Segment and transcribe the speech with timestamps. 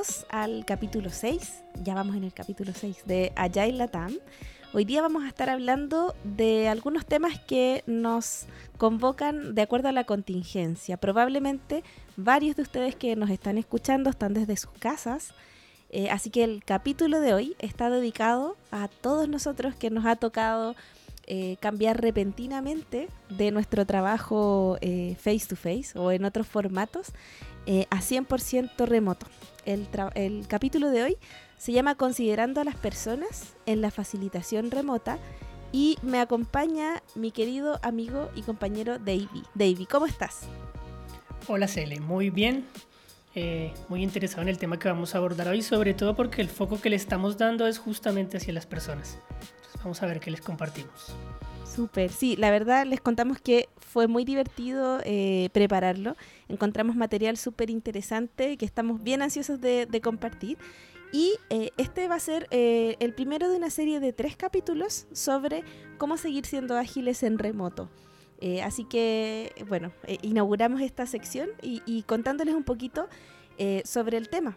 [0.00, 4.16] bienvenidos al capítulo 6, ya vamos en el capítulo 6 de Agile Latam.
[4.72, 8.46] Hoy día vamos a estar hablando de algunos temas que nos
[8.78, 10.96] convocan de acuerdo a la contingencia.
[10.96, 11.84] Probablemente
[12.16, 15.34] varios de ustedes que nos están escuchando están desde sus casas,
[15.90, 20.16] eh, así que el capítulo de hoy está dedicado a todos nosotros que nos ha
[20.16, 20.76] tocado
[21.26, 27.12] eh, cambiar repentinamente de nuestro trabajo eh, face to face o en otros formatos
[27.90, 29.26] a 100% remoto.
[29.64, 31.16] El, el capítulo de hoy
[31.58, 35.18] se llama Considerando a las personas en la facilitación remota
[35.72, 39.28] y me acompaña mi querido amigo y compañero Davey.
[39.54, 40.40] Davey, ¿cómo estás?
[41.46, 42.64] Hola Cele, muy bien.
[43.34, 46.48] Eh, muy interesado en el tema que vamos a abordar hoy, sobre todo porque el
[46.48, 49.18] foco que le estamos dando es justamente hacia las personas.
[49.40, 51.14] Entonces vamos a ver qué les compartimos.
[52.10, 56.16] Sí, la verdad les contamos que fue muy divertido eh, prepararlo.
[56.48, 60.58] Encontramos material súper interesante que estamos bien ansiosos de, compartir.
[61.12, 65.06] Y eh, este va a ser eh, el primero de una serie de tres capítulos
[65.12, 65.64] sobre
[65.98, 67.88] cómo seguir siendo ágiles en remoto.
[68.64, 69.92] Así que, bueno,
[70.22, 73.06] inauguramos esta sección y, contándoles un poquito
[73.84, 74.56] sobre el tema.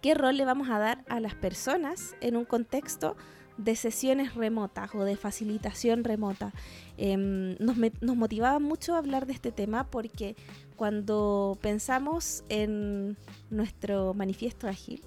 [0.00, 3.16] ¿Qué rol le vamos a dar a las personas en un contexto
[3.64, 6.52] de sesiones remotas o de facilitación remota?
[6.96, 7.76] Em, nos,
[8.16, 10.36] motivaba mucho hablar de este tema porque
[10.76, 13.16] cuando pensamos en
[13.50, 15.02] nuestro manifiesto ágil,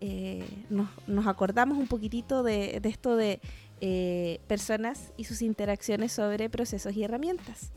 [0.00, 3.40] eh, nos, acordamos un poquitito de, esto de
[3.80, 7.72] eh, personas y sus interacciones sobre procesos y herramientas.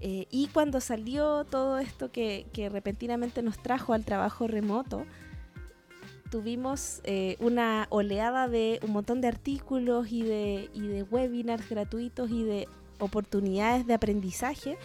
[0.00, 5.04] Eh, y cuando salió todo esto que, repentinamente nos trajo al trabajo remoto,
[6.30, 7.02] tuvimos
[7.40, 12.68] una oleada de un montón de artículos y de, y de webinars gratuitos y de
[12.98, 14.78] oportunidades de aprendizaje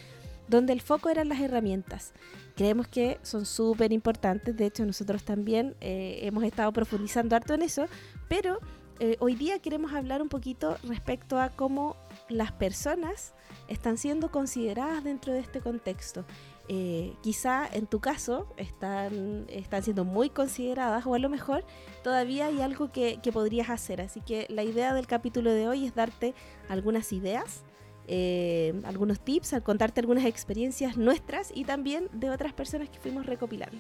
[0.48, 2.14] donde el foco eran las herramientas.
[2.56, 7.64] Creemos que son súper importantes, de hecho nosotros también eh, hemos estado profundizando harto en
[7.64, 7.88] eso,
[8.30, 8.60] pero
[9.00, 11.98] eh, hoy día queremos hablar un poquito respecto a cómo
[12.30, 13.34] las personas
[13.68, 16.26] están siendo consideradas dentro de este contexto.
[16.68, 21.64] Eh, quizá en tu caso están, están siendo muy consideradas o a lo mejor
[22.04, 24.02] todavía hay algo que, que podrías hacer.
[24.02, 26.34] Así que la idea del capítulo de hoy es darte
[26.70, 27.64] algunas ideas
[28.08, 33.26] eh, algunos tips, al contarte algunas experiencias nuestras y también de otras personas que fuimos
[33.26, 33.80] recopilando.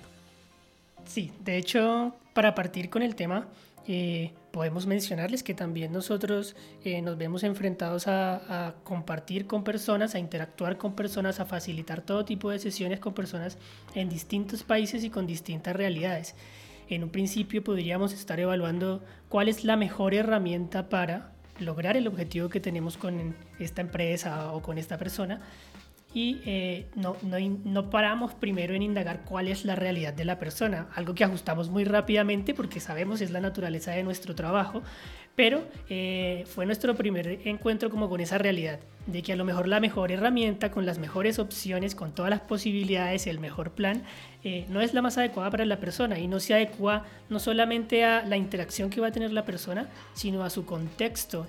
[1.05, 3.47] Sí, de hecho, para partir con el tema,
[3.87, 6.55] eh, podemos mencionarles que también nosotros
[6.85, 12.23] eh, nos vemos enfrentados a, compartir con personas, a interactuar con personas, a facilitar todo
[12.23, 13.57] tipo de sesiones con personas
[13.95, 16.35] en distintos países y con distintas realidades.
[16.87, 22.47] En un principio podríamos estar evaluando cuál es la mejor herramienta para lograr el objetivo
[22.47, 25.41] que tenemos con esta empresa o con esta persona
[26.15, 30.39] y eh, no, no, no, paramos primero en indagar cuál es la realidad de la
[30.39, 34.81] persona, algo que ajustamos muy rápidamente porque sabemos es la naturaleza de nuestro trabajo,
[35.35, 39.67] pero eh, fue nuestro primer encuentro como con esa realidad, de que a lo mejor
[39.67, 44.03] la mejor herramienta, con las mejores opciones, con todas las posibilidades, el mejor plan,
[44.45, 48.05] eh, no es la más adecuada para la persona y no se adecua no solamente
[48.05, 51.45] a la interacción que va a tener la persona, sino a su contexto.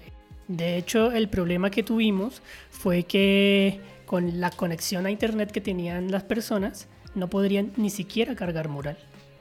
[0.49, 6.11] De hecho, el problema que tuvimos fue que con la conexión a internet que tenían
[6.11, 8.97] las personas, no podrían ni siquiera cargar mural,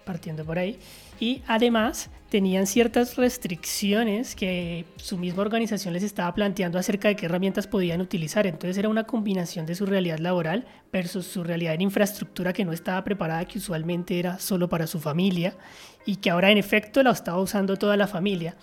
[0.05, 0.79] partiendo por ahí.
[1.19, 7.27] Y además tenían ciertas restricciones que su misma organización les estaba planteando acerca de qué
[7.27, 8.47] herramientas podían utilizar.
[8.47, 12.73] Entonces era una combinación de su realidad laboral versus su realidad en infraestructura que no
[12.73, 15.55] estaba preparada, que usualmente era solo para su familia
[16.05, 18.55] y que ahora en efecto la estaba usando toda la familia.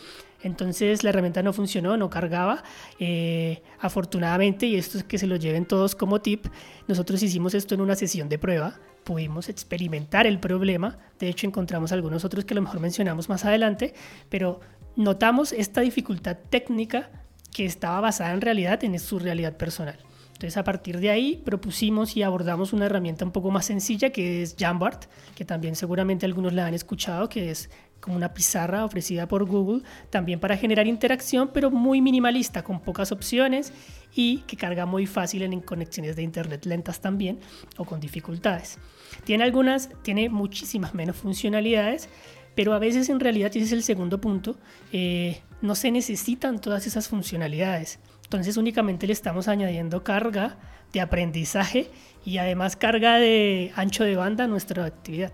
[0.42, 2.62] Entonces la herramienta no funcionó, no cargaba.
[2.98, 6.46] Eh, afortunadamente, y esto es que se lo lleven todos como tip,
[6.88, 11.92] nosotros hicimos esto en una sesión de prueba, pudimos experimentar el problema, de hecho encontramos
[11.92, 13.94] algunos otros que a lo mejor mencionamos más adelante,
[14.28, 14.60] pero
[14.96, 17.10] notamos esta dificultad técnica
[17.52, 19.98] que estaba basada en realidad en su realidad personal.
[20.32, 24.42] Entonces a partir de ahí propusimos y abordamos una herramienta un poco más sencilla que
[24.42, 25.06] es Jamboard,
[25.36, 27.70] que también seguramente algunos la han escuchado, que es
[28.02, 33.12] como una pizarra ofrecida por Google, también para generar interacción, pero muy minimalista, con pocas
[33.12, 33.72] opciones
[34.14, 37.38] y que carga muy fácil en conexiones de internet lentas también
[37.78, 38.78] o con dificultades.
[39.24, 42.08] Tiene algunas, tiene muchísimas menos funcionalidades,
[42.56, 44.56] pero a veces en realidad, y ese es el segundo punto,
[44.92, 48.00] eh, no se necesitan todas esas funcionalidades.
[48.24, 50.58] Entonces únicamente le estamos añadiendo carga
[50.92, 51.88] de aprendizaje
[52.24, 55.32] y además carga de ancho de banda a nuestra actividad.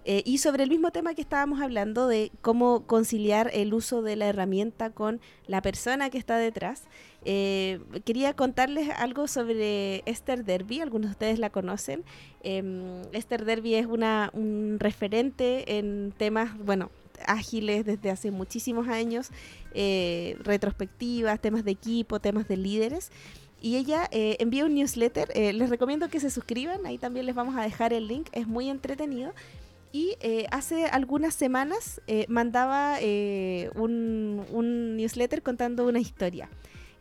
[0.09, 4.15] Eh, y sobre el mismo tema que estábamos hablando de cómo conciliar el uso de
[4.15, 6.85] la herramienta con la persona que está detrás,
[7.25, 12.05] quería contarles algo sobre Esther Derby, algunos de ustedes la conocen.
[12.45, 16.93] Em, Esther Derby es una, un referente en temas, bueno,
[17.27, 19.31] ágiles desde hace muchísimos años,
[19.75, 23.11] eh, retrospectivas, temas de equipo, temas de líderes.
[23.61, 27.35] Y ella eh, envía un newsletter, eh, les recomiendo que se suscriban, ahí también les
[27.35, 29.33] vamos a dejar el link, es muy entretenido.
[29.97, 30.19] Y
[30.51, 32.99] hace algunas semanas mandaba
[33.75, 36.51] un, un newsletter contando una historia.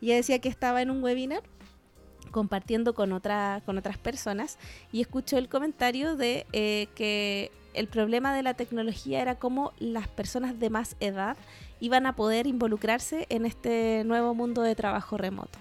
[0.00, 1.42] Ella decía que estaba en un webinar
[2.30, 4.58] compartiendo con, con otras personas
[4.92, 6.46] y escuchó el comentario de
[6.94, 11.36] que el problema de la tecnología era cómo las personas de más edad
[11.80, 15.58] iban a poder involucrarse en este nuevo mundo de trabajo remoto.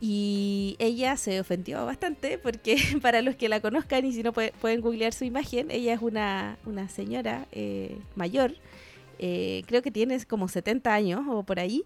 [0.00, 4.80] Y ella se ofendió bastante porque para los que la conozcan y si no pueden
[4.80, 6.58] googlear su imagen, ella es una,
[6.88, 8.54] señora eh, mayor,
[9.18, 11.84] eh, creo que tiene como 70 años o por ahí.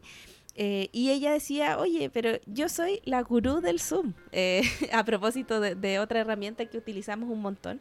[0.56, 4.14] Eh, y ella decía, oye, pero yo soy la gurú del Zoom,
[4.92, 7.80] a propósito de, otra herramienta que utilizamos un montón.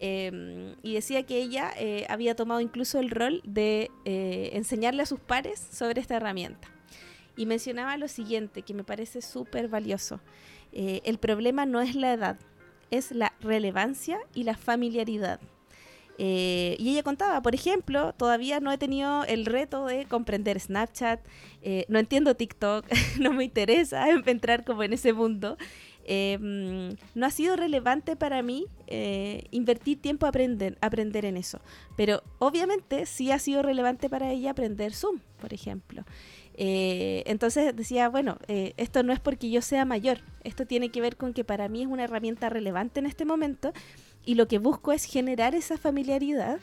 [0.00, 5.06] Em, y decía que ella eh, había tomado incluso el rol de eh, enseñarle a
[5.06, 6.68] sus pares sobre esta herramienta.
[7.38, 10.20] Y mencionaba lo siguiente, que me parece súper valioso.
[10.72, 12.38] Eh, el problema no es la edad,
[12.90, 15.40] es la relevancia y la familiaridad.
[16.18, 21.20] y ella contaba, por ejemplo, todavía no he tenido el reto de comprender Snapchat,
[21.88, 22.84] no entiendo TikTok,
[23.20, 25.56] no me interesa entrar como en ese mundo.
[26.10, 31.60] Em, no ha sido relevante para mí eh, invertir tiempo a aprender, aprender en eso.
[31.98, 36.06] Pero obviamente sí ha sido relevante para ella aprender Zoom, por ejemplo.
[36.60, 41.00] Eh, entonces decía, bueno, eh, esto no es porque yo sea mayor, esto tiene que
[41.00, 43.72] ver con que para mí es una herramienta relevante en este momento
[44.24, 46.58] y lo que busco es generar esa familiaridad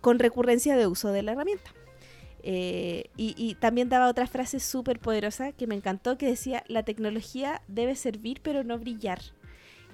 [0.00, 1.72] con recurrencia de uso de la herramienta.
[2.48, 7.60] Eh, y, también daba otra frase súper poderosa que me encantó, que decía, la tecnología
[7.66, 9.20] debe servir pero no brillar.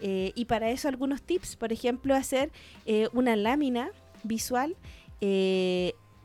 [0.03, 2.53] Eh, y para eso algunos tips, por ejemplo, hacer
[2.85, 3.91] eh, una lámina
[4.23, 4.77] visual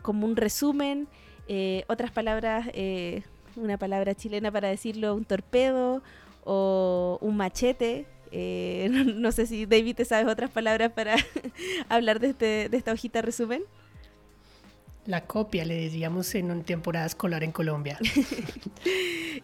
[0.01, 1.07] como un resumen,
[1.88, 2.67] otras palabras,
[3.55, 6.01] una palabra chilena para decirlo, un torpedo
[6.44, 11.15] o un machete, no, sé si David te sabes otras palabras para
[11.89, 13.63] hablar de, este, de esta hojita resumen.
[15.07, 17.97] La copia, le decíamos en una temporada escolar en Colombia.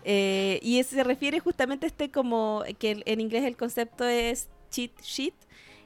[0.05, 4.91] Eh, y se refiere justamente a este como, que en inglés el concepto es cheat
[5.01, 5.33] sheet,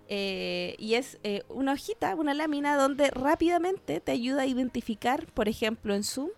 [0.07, 5.49] eh, y es eh, una hojita, una lámina donde rápidamente te ayuda a identificar, por
[5.49, 6.29] ejemplo en Zoom,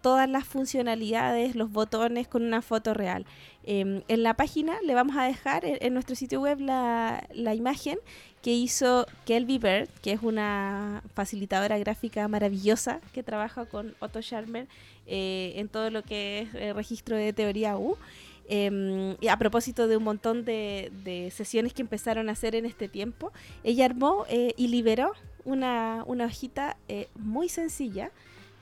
[0.00, 3.26] todas las funcionalidades, los botones con una foto real.
[3.62, 7.98] Em, en la página le vamos a dejar en, nuestro sitio web la, imagen
[8.40, 14.66] que hizo Kelby Bird, que es una facilitadora gráfica maravillosa que trabaja con Otto Scharmer
[15.06, 17.98] eh, en todo lo que es registro de teoría U.
[18.48, 23.32] Y a propósito de un montón de, sesiones que empezaron a hacer en este tiempo,
[23.64, 25.12] ella armó eh, y liberó
[25.44, 28.10] una, hojita eh, muy sencilla,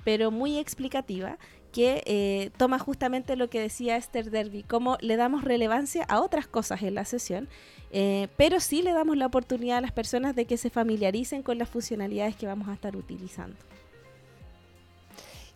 [0.05, 1.39] pero muy explicativa,
[1.75, 6.47] que eh, toma justamente lo que decía Esther Derby, cómo le damos relevancia a otras
[6.47, 7.49] cosas en la sesión,
[7.91, 11.59] eh, pero sí le damos la oportunidad a las personas de que se familiaricen con
[11.59, 13.57] las funcionalidades que vamos a estar utilizando.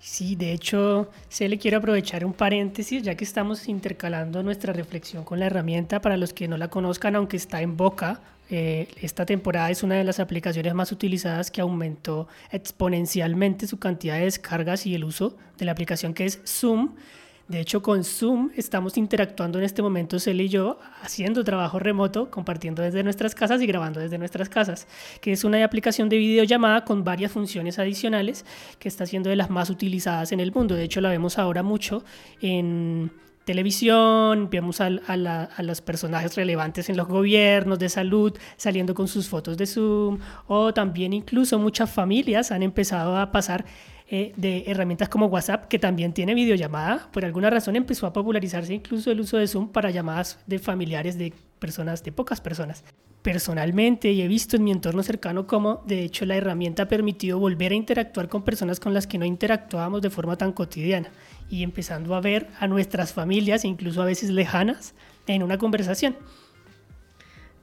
[0.01, 5.25] Sí, de hecho, se le quiero aprovechar un paréntesis, ya que estamos intercalando nuestra reflexión
[5.25, 6.01] con la herramienta.
[6.01, 9.97] Para los que no la conozcan, aunque está en boca, eh, esta temporada es una
[9.97, 15.37] de las aplicaciones más utilizadas que aumentó exponencialmente su cantidad de descargas y el uso
[15.59, 16.95] de la aplicación que es Zoom.
[17.49, 22.31] De hecho, con Zoom estamos interactuando en este momento, Cel y yo, haciendo trabajo remoto,
[22.31, 24.87] compartiendo desde nuestras casas y grabando desde nuestras casas,
[25.23, 28.45] que es una aplicación de videollamada con varias funciones adicionales
[28.79, 30.75] que está siendo de las más utilizadas en el mundo.
[30.75, 32.05] De hecho, la vemos ahora mucho
[32.43, 33.11] en
[33.47, 39.57] televisión, vemos a, los personajes relevantes en los gobiernos de salud saliendo con sus fotos
[39.57, 43.65] de Zoom, o también incluso muchas familias han empezado a pasar
[44.11, 47.11] eh, de herramientas como WhatsApp, que también tiene videollamada.
[47.13, 51.19] Por alguna razón empezó a popularizarse incluso el uso de Zoom para llamadas de familiares
[51.19, 52.85] de personas, de pocas personas.
[53.21, 57.39] Personalmente, y he visto en mi entorno cercano cómo, de hecho, la herramienta ha permitido
[57.39, 61.11] volver a interactuar con personas con las que no interactuábamos de forma tan cotidiana
[61.51, 64.95] y empezando a ver a nuestras familias, incluso a veces lejanas,
[65.27, 66.17] en una conversación.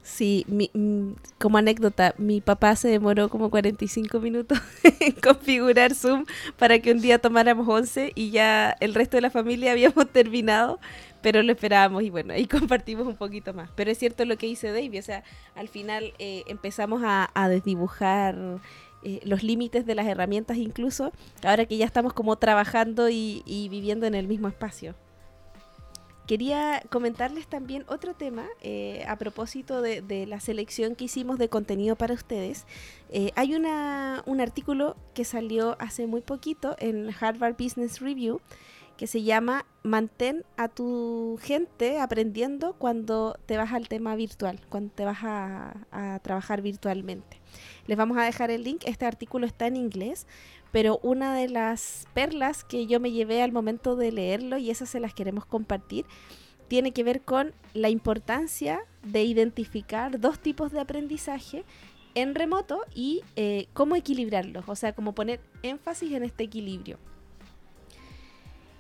[0.06, 4.60] Sí, mm, como anécdota, mi papá se demoró como 45 minutos
[5.00, 6.26] en configurar Zoom
[6.60, 10.80] para que un día tomáramos 11 y ya el resto de la familia habíamos terminado,
[11.24, 13.72] pero lo esperábamos y bueno, ahí compartimos un poquito más.
[13.76, 15.24] Pero es cierto lo que dice David, o sea,
[15.56, 18.60] al final eh, empezamos a, desdibujar
[19.02, 24.06] eh, los límites de las herramientas incluso, ahora que ya estamos como trabajando y viviendo
[24.06, 24.94] en el mismo espacio.
[26.28, 31.96] Quería comentarles también otro tema eh, a propósito de, la selección que hicimos de contenido
[31.96, 32.66] para ustedes.
[33.12, 38.42] Eh, hay una, un artículo que salió hace muy poquito en Harvard Business Review
[38.98, 44.94] que se llama Mantén a tu gente aprendiendo cuando te vas al tema virtual, cuando
[44.94, 47.42] te vas a, a trabajar virtualmente.
[47.88, 48.84] Les vamos a dejar el link.
[48.86, 50.28] Este artículo está en inglés,
[50.72, 54.90] pero una de las perlas que yo me llevé al momento de leerlo, y esas
[54.90, 56.06] se las queremos compartir,
[56.68, 61.64] tiene que ver con la importancia de identificar dos tipos de aprendizaje
[62.16, 66.98] en remoto y eh, cómo equilibrarlos, o sea, cómo poner énfasis en este equilibrio.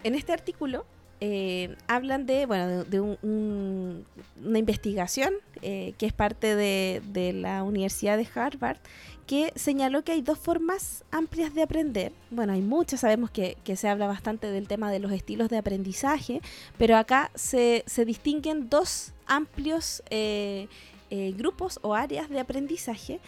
[0.03, 0.85] En este artículo
[1.21, 8.17] eh, hablan de, bueno, de, una investigación eh, que es parte de, de, la Universidad
[8.17, 8.77] de Harvard
[9.25, 12.11] que señaló que hay dos formas amplias de aprender.
[12.29, 16.41] Bueno, hay muchas, sabemos que, se habla bastante del tema de los estilos de aprendizaje,
[16.77, 20.67] pero acá se, distinguen dos amplios eh,
[21.09, 23.19] eh, grupos o áreas de aprendizaje.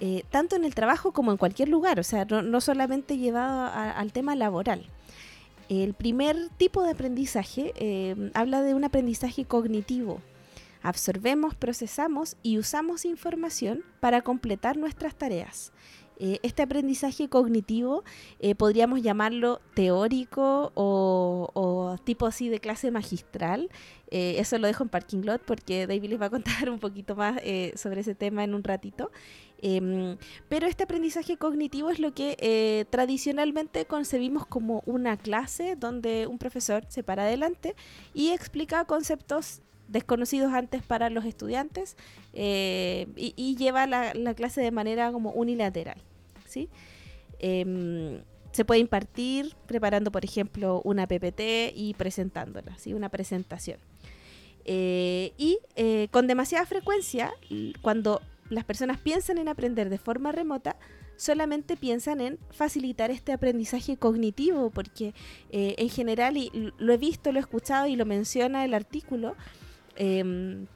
[0.00, 4.12] Eh, tanto en el trabajo como en cualquier lugar, o sea, no, solamente llevado al
[4.12, 4.84] tema laboral.
[5.68, 7.72] El primer tipo de aprendizaje
[8.34, 10.20] habla de un aprendizaje cognitivo,
[10.82, 15.72] Absorbemos, procesamos y usamos información para completar nuestras tareas.
[16.24, 18.04] Eh, este aprendizaje cognitivo
[18.38, 23.70] eh, podríamos llamarlo teórico o, tipo así de clase magistral.
[24.10, 27.16] Eh, eso lo dejo en parking lot porque David les va a contar un poquito
[27.16, 27.40] más
[27.74, 29.10] sobre ese tema en un ratito.
[29.64, 30.16] Em,
[30.48, 36.84] pero este aprendizaje cognitivo es lo que tradicionalmente concebimos como una clase donde un profesor
[36.88, 37.74] se para adelante
[38.14, 39.60] y explica conceptos
[39.92, 41.96] desconocidos antes para los estudiantes
[42.32, 45.98] eh, y, lleva la, clase de manera como unilateral.
[46.46, 46.68] ¿sí?
[47.38, 52.94] Em, se puede impartir preparando, por ejemplo, una PPT y presentándola, ¿sí?
[52.94, 53.78] una presentación.
[54.64, 57.32] Eh, y eh, con demasiada frecuencia,
[57.82, 60.76] cuando las personas piensan en aprender de forma remota,
[61.16, 65.14] solamente piensan en facilitar este aprendizaje cognitivo, porque
[65.50, 69.36] en general, y lo he visto, lo he escuchado y lo menciona el artículo,
[69.96, 70.66] Em,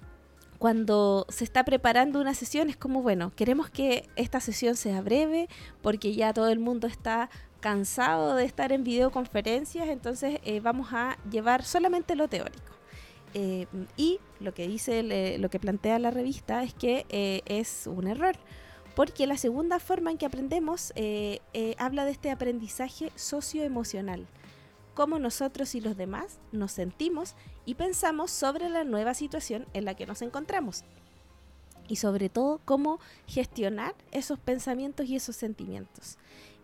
[0.58, 5.48] cuando se está preparando una sesión es como, bueno, queremos que esta sesión sea breve
[5.82, 7.28] porque ya todo el mundo está
[7.60, 12.72] cansado de estar en videoconferencias, entonces eh, vamos a llevar solamente lo teórico.
[13.34, 18.06] Em, y lo que dice, lo que plantea la revista es que eh, es un
[18.06, 18.36] error,
[18.94, 21.40] porque la segunda forma en que aprendemos eh,
[21.78, 24.26] habla de este aprendizaje socioemocional
[24.96, 27.36] cómo nosotros y los demás nos sentimos
[27.66, 30.84] y pensamos sobre la nueva situación en la que nos encontramos.
[31.86, 32.98] Y sobre todo, cómo
[33.28, 36.16] gestionar esos pensamientos y esos sentimientos.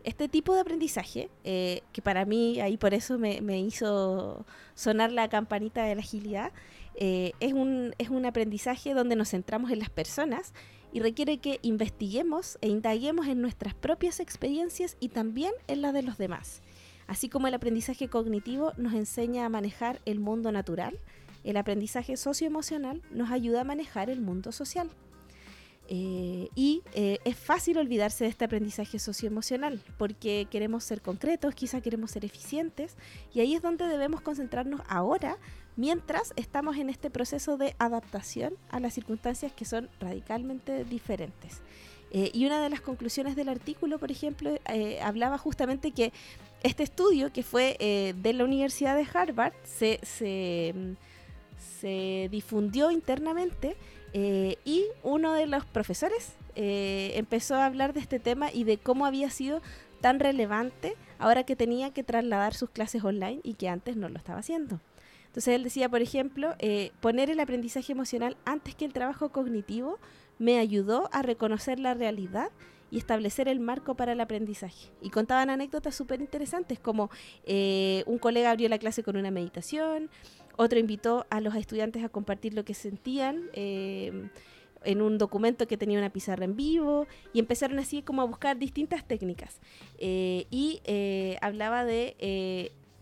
[0.02, 5.28] Este tipo de aprendizaje, eh, que para mí ahí por eso me, hizo sonar la
[5.28, 6.52] campanita de la agilidad,
[6.96, 10.54] eh, es, un, es un aprendizaje donde nos centramos en las personas
[10.90, 16.02] y requiere que investiguemos e indaguemos en nuestras propias experiencias y también en las de
[16.02, 16.62] los demás.
[17.12, 20.98] Así como el aprendizaje cognitivo nos enseña a manejar el mundo natural,
[21.44, 24.88] el aprendizaje socioemocional nos ayuda a manejar el mundo social.
[25.88, 31.82] Eh, y eh, es fácil olvidarse de este aprendizaje socioemocional porque queremos ser concretos, quizá
[31.82, 32.96] queremos ser eficientes
[33.34, 35.36] y ahí es donde debemos concentrarnos ahora
[35.76, 41.60] mientras estamos en este proceso de adaptación a las circunstancias que son radicalmente diferentes.
[42.10, 44.50] Eh, y una de las conclusiones del artículo, por ejemplo,
[45.02, 46.12] hablaba justamente que
[46.62, 50.96] este estudio, que fue eh, de la Universidad de Harvard, se, se,
[52.30, 53.76] difundió internamente
[54.12, 58.78] eh, y uno de los profesores eh, empezó a hablar de este tema y de
[58.78, 59.60] cómo había sido
[60.00, 64.16] tan relevante ahora que tenía que trasladar sus clases online y que antes no lo
[64.16, 64.80] estaba haciendo.
[65.26, 66.54] Entonces él decía, por ejemplo,
[67.00, 69.98] poner el aprendizaje emocional antes que el trabajo cognitivo
[70.38, 72.50] me ayudó a reconocer la realidad
[72.92, 74.90] y establecer el marco para el aprendizaje.
[75.00, 77.10] Y contaban anécdotas súper interesantes, como
[77.44, 80.10] eh, un colega abrió la clase con una meditación,
[80.58, 83.48] otro invitó a los estudiantes a compartir lo que sentían.
[83.54, 84.28] Eh,
[84.84, 88.58] en un documento que tenía una pizarra en vivo y empezaron así como a buscar
[88.58, 89.60] distintas técnicas.
[89.98, 90.80] Eh, y
[91.40, 92.16] hablaba de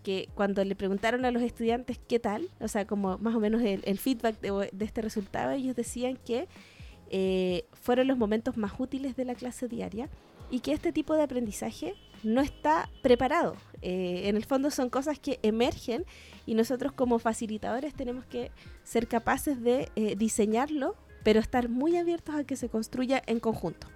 [0.02, 3.62] que cuando le preguntaron a los estudiantes qué tal, o sea, como más o menos
[3.62, 6.49] el, feedback de, este resultado, ellos decían que
[7.11, 10.09] eh, fueron los momentos más útiles de la clase diaria
[10.50, 13.57] y que este tipo de aprendizaje no está preparado.
[13.83, 16.05] Eh, en el fondo son cosas que emergen
[16.47, 18.50] y nosotros como facilitadores tenemos que
[18.85, 23.87] ser capaces de eh, diseñarlo, pero estar muy abiertos a que se construya en conjunto.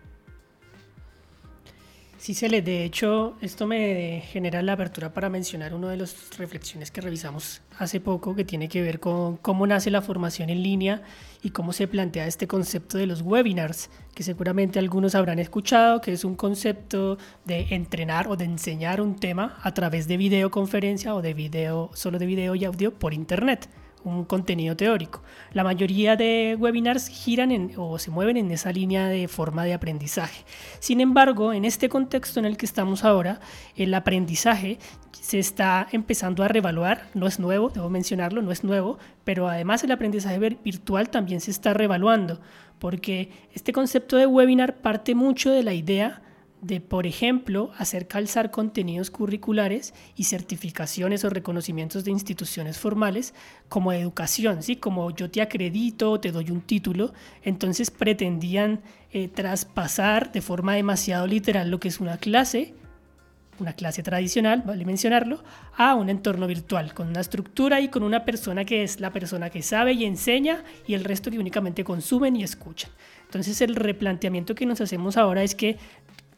[2.24, 6.90] Sí, Cele, de hecho, esto me genera la apertura para mencionar una de las reflexiones
[6.90, 11.02] que revisamos hace poco, que tiene que ver con cómo nace la formación en línea
[11.42, 16.14] y cómo se plantea este concepto de los webinars, que seguramente algunos habrán escuchado, que
[16.14, 21.20] es un concepto de entrenar o de enseñar un tema a través de videoconferencia o
[21.20, 23.68] de video, solo de video y audio por internet
[24.04, 25.22] un contenido teórico.
[25.52, 30.44] La mayoría de webinars giran o se mueven en esa línea de forma de aprendizaje.
[30.78, 33.40] Sin embargo, en este contexto en el que estamos ahora,
[33.76, 34.78] el aprendizaje
[35.12, 39.82] se está empezando a revaluar, no es nuevo, debo mencionarlo, no es nuevo, pero además
[39.82, 42.40] el aprendizaje virtual también se está revaluando,
[42.78, 46.20] porque este concepto de webinar parte mucho de la idea
[46.66, 53.34] de, por ejemplo, hacer calzar contenidos curriculares y certificaciones o reconocimientos de instituciones formales
[53.68, 54.76] como educación, ¿sí?
[54.76, 58.80] Como yo te acredito, te doy un título, entonces pretendían
[59.12, 62.74] eh, traspasar de forma demasiado literal lo que es una clase,
[63.60, 65.42] una clase tradicional, vale mencionarlo,
[65.76, 69.50] a un entorno virtual, con una estructura y con una persona que es la persona
[69.50, 72.90] que sabe y enseña y el resto que únicamente consumen y escuchan.
[73.24, 75.76] Entonces el replanteamiento que nos hacemos ahora es que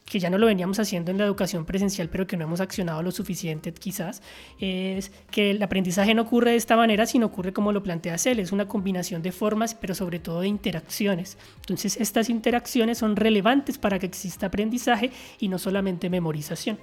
[0.06, 3.02] que ya no lo veníamos haciendo en la educación presencial, pero que no hemos accionado
[3.02, 4.22] lo suficiente quizás,
[4.60, 8.38] es que el aprendizaje no ocurre de esta manera, sino ocurre como lo plantea Cel,
[8.38, 11.36] es una combinación de formas, pero sobre todo de interacciones.
[11.56, 15.10] Entonces, estas interacciones son relevantes para que exista aprendizaje
[15.40, 16.78] y no solamente memorización.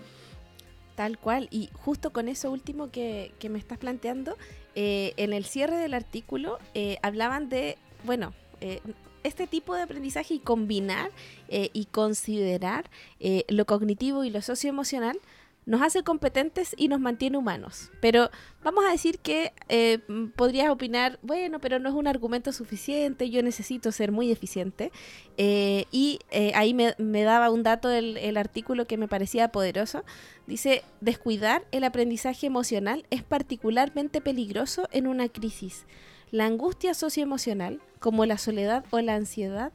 [0.96, 4.38] Tal cual, y justo con eso último que, me estás planteando,
[4.76, 8.80] eh, en el cierre del artículo eh, hablaban de, bueno, eh,
[9.24, 11.12] este tipo de aprendizaje y combinar
[11.48, 15.20] eh, y considerar eh, lo cognitivo y lo socioemocional
[15.66, 17.90] nos hace competentes y nos mantiene humanos.
[18.02, 18.30] Pero
[18.66, 20.00] vamos a decir que eh,
[20.36, 24.92] podrías opinar, bueno, pero no es un argumento suficiente, yo necesito ser muy eficiente.
[25.38, 26.20] y
[26.54, 30.04] ahí me, daba un dato el, el artículo que me parecía poderoso.
[30.48, 35.86] Dice, descuidar el aprendizaje emocional es particularmente peligroso en una crisis.
[36.34, 39.72] La angustia socioemocional, como la soledad o la ansiedad,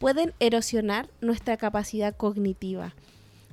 [0.00, 2.96] pueden erosionar nuestra capacidad cognitiva.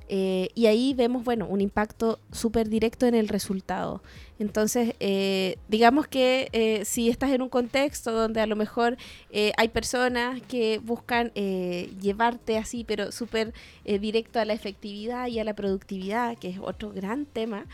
[0.09, 4.01] Eh, y ahí vemos, bueno, un impacto súper directo en el resultado.
[4.39, 8.97] Entonces, eh, digamos que eh, si estás en un contexto donde a lo mejor
[9.55, 13.53] hay personas que buscan llevarte así, pero súper
[13.85, 17.67] directo a la efectividad y a la productividad, que es otro gran tema,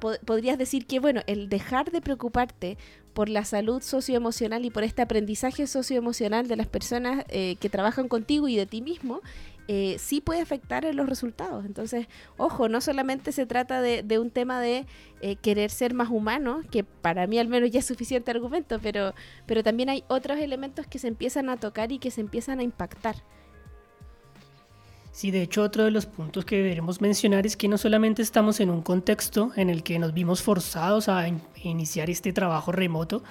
[0.00, 2.78] podrías decir que, bueno, el dejar de preocuparte
[3.12, 8.08] por la salud socioemocional y por este aprendizaje socioemocional de las personas eh, que trabajan
[8.08, 9.20] contigo y de ti mismo,
[9.68, 11.64] eh, sí puede afectar en los resultados.
[11.64, 14.86] Entonces, ojo, no solamente se trata de, un tema de
[15.20, 19.14] eh, querer ser más humano, que para mí al menos ya es suficiente argumento, pero,
[19.46, 22.64] pero también hay otros elementos que se empiezan a tocar y que se empiezan a
[22.64, 23.16] impactar.
[25.20, 28.58] Sí, de hecho otro de los puntos que deberemos mencionar es que no solamente estamos
[28.58, 31.26] en un contexto en el que nos vimos forzados a
[31.62, 33.22] iniciar este trabajo remoto,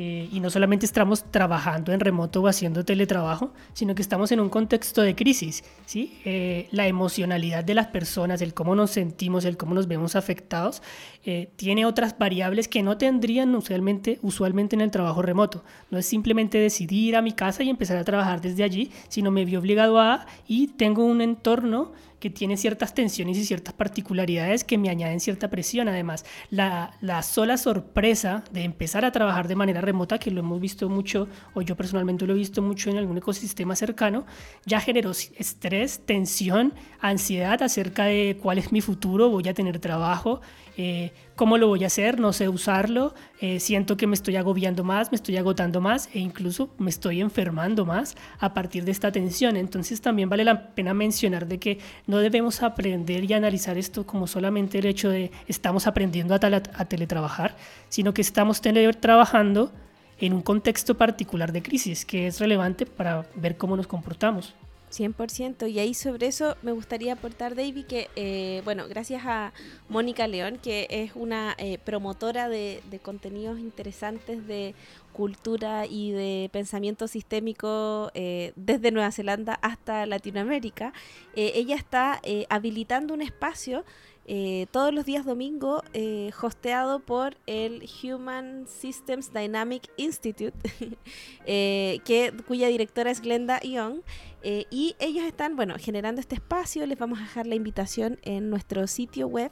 [0.00, 4.38] eh, y no solamente estamos trabajando en remoto o haciendo teletrabajo, sino que estamos en
[4.38, 5.64] un contexto de crisis.
[5.86, 6.20] ¿sí?
[6.24, 10.82] Eh, la emocionalidad de las personas, el cómo nos sentimos, el cómo nos vemos afectados,
[11.24, 15.64] eh, tiene otras variables que no tendrían usualmente, usualmente en el trabajo remoto.
[15.90, 19.44] No es simplemente decidir a mi casa y empezar a trabajar desde allí, sino me
[19.44, 24.78] vi obligado a y tengo un entorno que tiene ciertas tensiones y ciertas particularidades que
[24.78, 25.88] me añaden cierta presión.
[25.88, 30.60] Además, la, la sola sorpresa de empezar a trabajar de manera remota, que lo hemos
[30.60, 34.26] visto mucho, o yo personalmente lo he visto mucho en algún ecosistema cercano,
[34.66, 40.40] ya generó estrés, tensión, ansiedad acerca de cuál es mi futuro, voy a tener trabajo,
[40.76, 44.82] eh, cómo lo voy a hacer, no sé usarlo, eh, siento que me estoy agobiando
[44.82, 49.12] más, me estoy agotando más e incluso me estoy enfermando más a partir de esta
[49.12, 49.56] tensión.
[49.56, 54.26] Entonces también vale la pena mencionar de que no debemos aprender y analizar esto como
[54.26, 57.56] solamente el hecho de estamos aprendiendo a, a teletrabajar,
[57.88, 59.70] sino que estamos trabajando
[60.18, 64.56] en un contexto particular de crisis que es relevante para ver cómo nos comportamos.
[64.90, 65.70] 100%.
[65.70, 69.52] Y ahí sobre eso me gustaría aportar, David, que, eh, bueno, gracias a
[69.88, 74.74] Mónica León, que es una eh, promotora de, contenidos interesantes de
[75.12, 80.92] cultura y de pensamiento sistémico eh, desde Nueva Zelanda hasta Latinoamérica,
[81.34, 83.84] ella está habilitando un espacio
[84.30, 90.52] eh, todos los días domingo, eh, hosteado por el Human Systems Dynamic Institute,
[91.46, 94.02] eh, que, cuya directora es Glenda Young.
[94.44, 96.84] y ellos están, bueno, generando este espacio.
[96.86, 99.50] Les vamos a dejar la invitación en nuestro sitio web.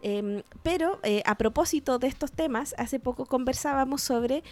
[0.00, 4.42] Em, pero a propósito de estos temas, hace poco conversábamos sobre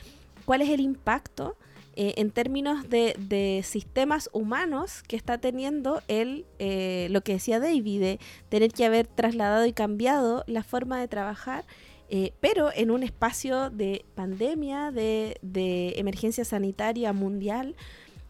[0.45, 1.57] cuál es el impacto
[1.97, 8.01] eh, en términos de, sistemas humanos que está teniendo el, eh, lo que decía David,
[8.01, 11.65] de tener que haber trasladado y cambiado la forma de trabajar,
[12.11, 17.77] eh, pero en un espacio de pandemia, de, de emergencia sanitaria mundial.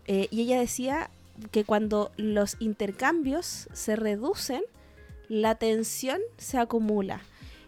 [0.07, 1.11] y ella decía
[1.51, 4.63] que cuando los intercambios se reducen,
[5.29, 7.23] la tensión se acumula.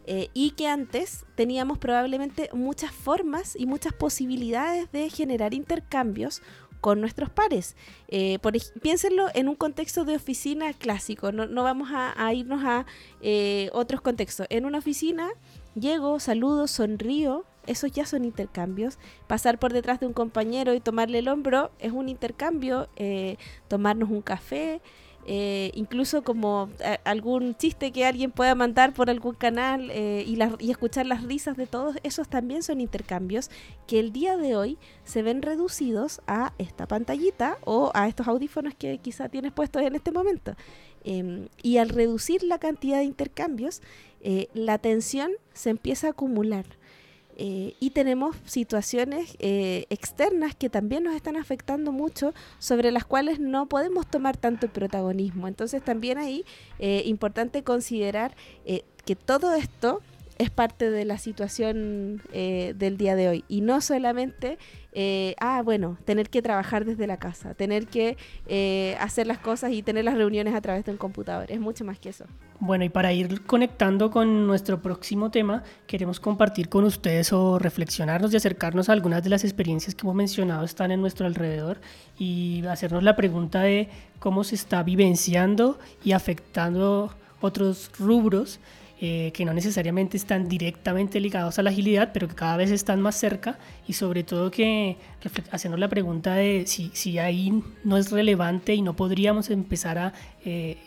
[0.08, 6.42] Eh, y que antes teníamos probablemente muchas formas y muchas posibilidades de generar intercambios
[6.80, 7.74] con nuestros pares.
[8.06, 12.86] Eh, por, piénsenlo en un contexto de oficina clásico, no, vamos a, irnos a
[13.20, 14.46] eh, otros contextos.
[14.48, 15.28] En una oficina
[15.74, 19.00] llego, saludo, sonrío, esos ya son intercambios.
[19.26, 22.88] Pasar por detrás de un compañero y tomarle el hombro es un intercambio,
[23.66, 24.80] tomarnos un café.
[25.28, 30.38] Eh, incluso como eh, algún chiste que alguien pueda mandar por algún canal eh, y,
[30.60, 33.50] y, escuchar las risas de todos, esos también son intercambios
[33.88, 38.74] que el día de hoy se ven reducidos a esta pantallita o a estos audífonos
[38.76, 40.54] que quizá tienes puestos en este momento.
[41.02, 43.82] Em, y al reducir la cantidad de intercambios,
[44.54, 46.64] la tensión se empieza a acumular.
[47.38, 53.38] Eh, y tenemos situaciones eh, externas que también nos están afectando mucho, sobre las cuales
[53.40, 55.46] no podemos tomar tanto protagonismo.
[55.46, 56.44] Entonces también ahí
[56.78, 58.34] es eh, importante considerar
[59.04, 60.00] que todo esto
[60.38, 63.44] es parte de la situación del día de hoy.
[63.48, 64.58] Y no solamente
[65.40, 68.16] ah bueno tener que trabajar desde la casa tener que
[68.98, 71.52] hacer las cosas y tener las reuniones a través de un computador.
[71.52, 72.24] Es mucho más que eso.
[72.58, 78.32] Bueno, y para ir conectando con nuestro próximo tema, queremos compartir con ustedes o reflexionarnos
[78.32, 81.80] y acercarnos a algunas de las experiencias que hemos mencionado están en nuestro alrededor
[82.18, 88.60] y hacernos la pregunta de cómo se está vivenciando y afectando otros rubros
[89.00, 93.00] eh, que no necesariamente están directamente ligados a la agilidad, pero que cada vez están
[93.00, 94.96] más cerca y sobre todo que
[95.50, 100.12] hacernos la pregunta de si, si ahí no es relevante y no podríamos empezar a...
[100.44, 100.78] Eh,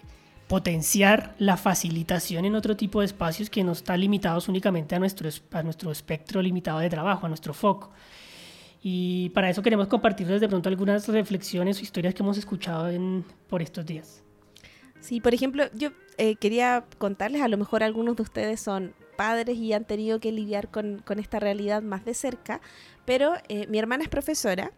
[0.48, 5.30] potenciar la facilitación en otro tipo de espacios que no están limitados únicamente a nuestro,
[5.52, 7.92] a nuestro espectro limitado de trabajo, a nuestro foco.
[8.82, 13.24] Y para eso queremos compartir desde pronto algunas reflexiones o historias que hemos escuchado en,
[13.48, 14.24] por estos días.
[15.02, 19.58] Sí, por ejemplo, yo eh, quería contarles, a lo mejor algunos de ustedes son padres
[19.58, 22.62] y han tenido que lidiar con, con esta realidad más de cerca,
[23.06, 24.74] pero eh, mi hermana es profesora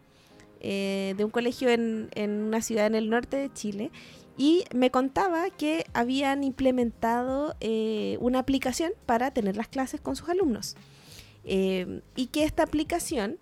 [0.60, 3.90] eh, de un colegio en, en, una ciudad en el norte de Chile
[4.38, 7.54] y me contaba que habían implementado
[8.20, 10.74] una aplicación para tener las clases con sus alumnos.
[11.44, 13.38] Y que esta aplicación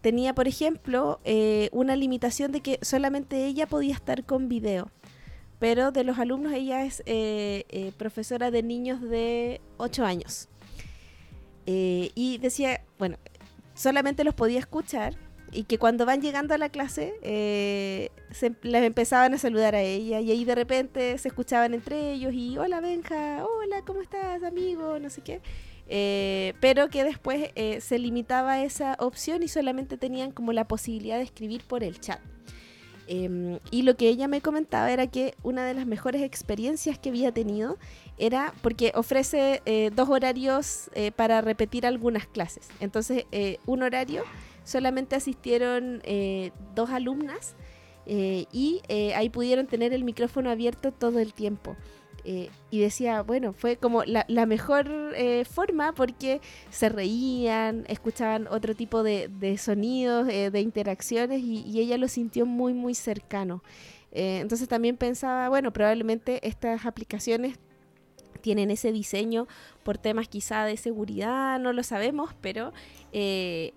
[0.00, 1.20] tenía, por ejemplo,
[1.72, 4.92] una limitación de que solamente ella podía estar con video.
[5.62, 7.04] Pero de los alumnos ella es
[7.96, 10.48] profesora de niños de 8 años.
[11.64, 13.16] y decía, bueno,
[13.74, 15.16] solamente los podía escuchar
[15.52, 19.82] y que cuando van llegando a la clase eh, se, les empezaban a saludar a
[19.82, 24.42] ella y ahí de repente se escuchaban entre ellos y hola Benja, hola, ¿cómo estás
[24.42, 24.98] amigo?
[24.98, 25.40] No sé qué.
[25.88, 31.18] Eh, pero que después eh, se limitaba esa opción y solamente tenían como la posibilidad
[31.18, 32.20] de escribir por el chat.
[33.06, 37.08] Em, y lo que ella me comentaba era que una de las mejores experiencias que
[37.08, 37.78] había tenido
[38.18, 39.62] era porque ofrece
[39.94, 42.68] dos horarios para repetir algunas clases.
[42.80, 43.24] Entonces,
[43.66, 44.22] un horario
[44.64, 47.54] solamente asistieron eh, dos alumnas
[48.06, 51.76] eh, y eh, ahí pudieron tener el micrófono abierto todo el tiempo.
[52.24, 54.88] Y decía, bueno, fue como la, mejor
[55.50, 62.46] forma porque se reían, escuchaban otro tipo de, sonidos, de interacciones y, ella lo sintió
[62.46, 63.62] muy, muy cercano.
[64.12, 67.58] entonces también pensaba, bueno, probablemente estas aplicaciones
[68.42, 69.48] tienen ese diseño
[69.82, 72.74] por temas quizá de seguridad, no lo sabemos, pero
[73.12, 73.72] eh,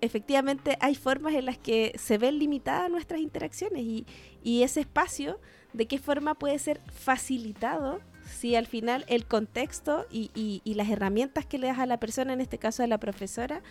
[0.00, 5.40] efectivamente hay formas en las que se ven limitadas nuestras interacciones y, ese espacio,
[5.72, 11.58] de qué forma puede ser facilitado si al final el contexto y, las herramientas que
[11.58, 13.62] le das a la persona, en este caso a la profesora,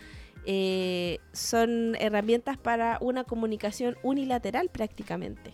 [0.45, 5.53] eh, son herramientas para una comunicación unilateral prácticamente.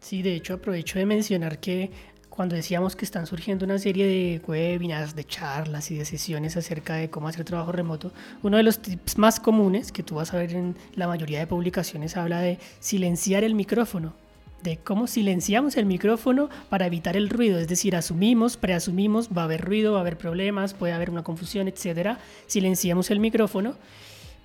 [0.00, 1.90] Sí, de hecho aprovecho de mencionar que
[2.40, 6.94] cuando decíamos que están surgiendo una serie de webinars, de charlas y de sesiones acerca
[6.94, 10.38] de cómo hacer trabajo remoto, uno de los tips más comunes que tú vas a
[10.38, 14.14] ver en la mayoría de publicaciones habla de silenciar el micrófono.
[14.62, 19.44] de cómo silenciamos el micrófono para evitar el ruido, es decir, asumimos, preasumimos, va a
[19.44, 22.20] haber ruido, va a haber problemas, puede haber una confusión, etcétera.
[22.46, 23.74] Silenciamos el micrófono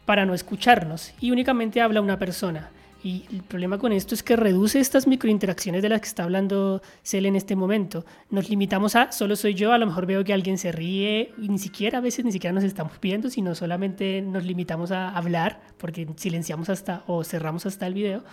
[0.05, 2.71] para no escucharnos y únicamente habla una persona.
[3.06, 6.82] Y el problema con esto es que reduce estas microinteracciones de las que está hablando
[7.04, 8.04] Cel en este momento.
[8.32, 11.48] Nos limitamos a solo soy yo, a lo mejor veo que alguien se ríe y
[11.48, 15.62] ni siquiera a veces ni siquiera nos estamos viendo, sino solamente nos limitamos a hablar
[15.78, 18.24] porque silenciamos hasta o cerramos hasta el video.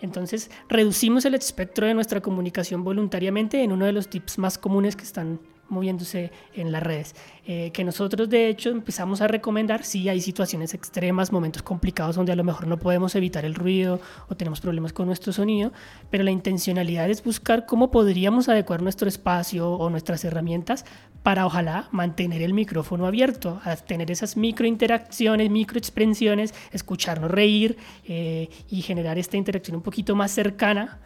[0.00, 4.96] Entonces, reducimos el espectro de nuestra comunicación voluntariamente en uno de los tips más comunes
[4.96, 7.14] que están moviéndose en las redes.
[7.44, 12.32] Eh, que nosotros de hecho empezamos a recomendar si hay situaciones extremas, momentos complicados donde
[12.32, 15.72] a lo mejor no podemos evitar el ruido o tenemos problemas con nuestro sonido,
[16.10, 20.84] pero la intencionalidad es buscar cómo podríamos adecuar nuestro espacio o nuestras herramientas
[21.22, 28.82] para ojalá mantener el micrófono abierto, a tener esas microinteracciones, microexpresiones, escucharnos reír eh, y
[28.82, 31.00] generar esta interacción un poquito más cercana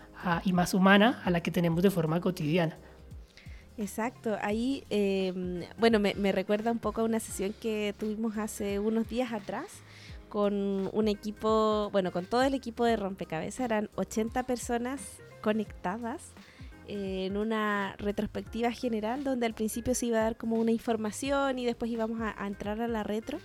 [0.44, 2.76] y más humana a la que tenemos de forma cotidiana.
[3.80, 9.08] Exacto, ahí, em, bueno, me, recuerda un poco a una sesión que tuvimos hace unos
[9.08, 9.68] días atrás
[10.28, 15.00] con un equipo, bueno, con todo el equipo de Rompecabezas, eran 80 personas
[15.40, 16.32] conectadas
[16.88, 21.64] en una retrospectiva general donde al principio se iba a dar como una información y
[21.64, 23.38] después íbamos a, a entrar a la retro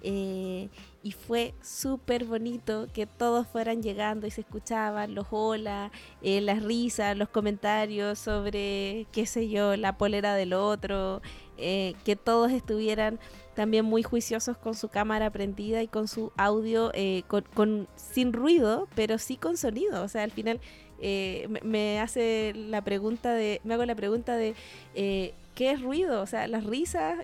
[0.00, 0.68] eh,
[1.04, 6.62] y fue súper bonito que todos fueran llegando y se escuchaban los hola, eh, las
[6.62, 11.20] risas, los comentarios sobre, qué sé yo, la polera del otro,
[11.58, 13.20] eh, que todos estuvieran
[13.54, 16.90] también muy juiciosos con su cámara prendida y con su audio
[17.52, 20.02] con, sin ruido, pero sí con sonido.
[20.02, 20.58] O sea, al final
[21.62, 24.54] me, hace la pregunta de, me hago la pregunta de
[24.94, 25.34] ¿qué
[25.70, 26.22] es ruido?
[26.22, 27.18] O sea, las risas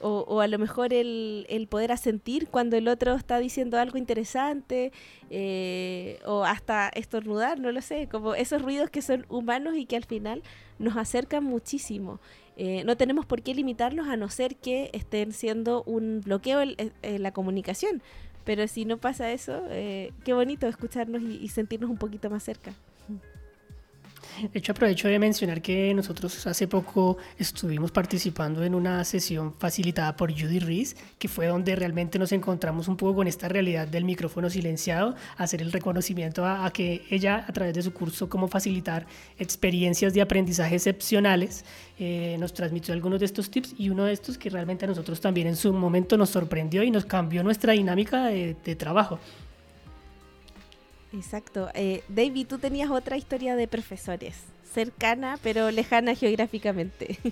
[0.00, 4.92] o, a lo mejor el, el, poder asentir cuando el otro está diciendo algo interesante,
[5.30, 9.96] eh, o hasta estornudar, no lo sé, como esos ruidos que son humanos y que
[9.96, 10.42] al final
[10.78, 12.20] nos acercan muchísimo.
[12.56, 17.22] Eh, no tenemos por qué limitarlos a no ser que estén siendo un bloqueo en,
[17.22, 18.02] la comunicación.
[18.44, 22.74] Pero si no pasa eso, eh, qué bonito escucharnos y sentirnos un poquito más cerca.
[24.40, 30.14] De hecho, aprovecho de mencionar que nosotros hace poco estuvimos participando en una sesión facilitada
[30.16, 34.04] por Judy Rees, que fue donde realmente nos encontramos un poco con esta realidad del
[34.04, 39.06] micrófono silenciado, hacer el reconocimiento a, que ella, a través de su curso Cómo facilitar
[39.38, 41.64] experiencias de aprendizaje excepcionales,
[41.98, 45.20] eh, nos transmitió algunos de estos tips y uno de estos que realmente a nosotros
[45.20, 49.18] también en su momento nos sorprendió y nos cambió nuestra dinámica de, de trabajo.
[51.12, 51.68] Exacto.
[51.74, 54.36] Eh, David, tú tenías otra historia de profesores,
[54.72, 57.18] cercana pero lejana geográficamente.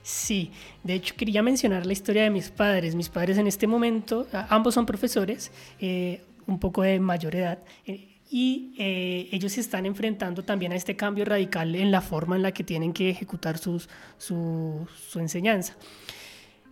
[0.00, 0.52] Sí,
[0.84, 2.94] de hecho quería mencionar la historia de mis padres.
[2.94, 8.16] Mis padres en este momento, ambos son profesores, eh, un poco de mayor edad, eh,
[8.30, 12.52] y ellos se están enfrentando también a este cambio radical en la forma en la
[12.52, 13.82] que tienen que ejecutar su,
[14.18, 15.76] su enseñanza.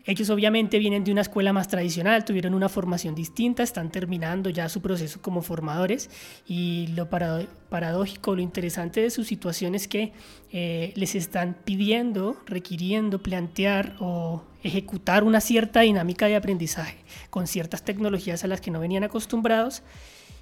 [0.06, 4.68] Ellos obviamente vienen de una escuela más tradicional, tuvieron una formación distinta, están terminando ya
[4.68, 6.10] su proceso como formadores
[6.46, 10.12] y lo paradójico, lo interesante de su situación es que
[10.52, 17.82] eh, les están pidiendo, requiriendo plantear o ejecutar una cierta dinámica de aprendizaje con ciertas
[17.82, 19.82] tecnologías a las que no venían acostumbrados,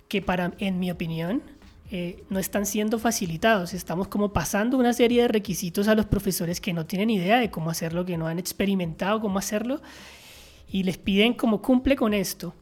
[0.08, 1.42] que para, en mi opinión,
[1.90, 3.74] eh, no están siendo facilitados.
[3.74, 7.50] Estamos como pasando una serie de requisitos a los profesores que no tienen idea de
[7.50, 9.80] cómo hacerlo, que no han experimentado cómo hacerlo
[10.68, 12.54] y les piden como cumple con esto.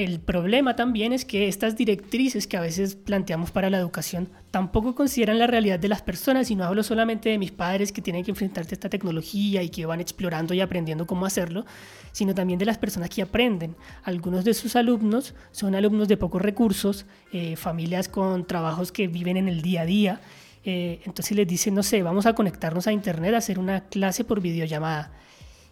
[0.00, 4.94] El problema también es que estas directrices que a veces planteamos para la educación tampoco
[4.94, 8.24] consideran la realidad de las personas y no hablo solamente de mis padres que tienen
[8.24, 11.66] que enfrentarse a esta tecnología y que van explorando y aprendiendo cómo hacerlo,
[12.12, 13.76] sino también de las personas que aprenden.
[14.02, 19.36] Algunos de sus alumnos son alumnos de pocos recursos, eh, familias con trabajos que viven
[19.36, 20.20] en el día a día,
[20.64, 24.24] eh, entonces les dicen, no sé, vamos a conectarnos a internet a hacer una clase
[24.24, 25.12] por videollamada